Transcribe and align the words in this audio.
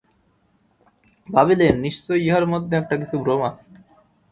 ভাবিলেন, 1.29 1.73
নিশ্চয় 1.85 2.19
ইহার 2.19 2.45
মধ্যে 2.53 2.73
একটা 2.77 2.95
কিছু 3.01 3.15
ভ্রম 3.23 3.41
আছে। 3.49 3.67